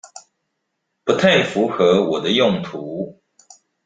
[1.03, 3.21] 不太符合我的用途